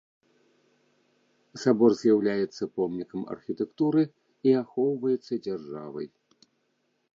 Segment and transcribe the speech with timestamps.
[1.63, 4.03] Сабор з'яўляецца помнікам архітэктуры
[4.49, 6.07] і ахоўваецца дзяржавай.